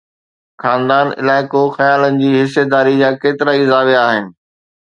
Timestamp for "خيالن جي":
1.75-2.31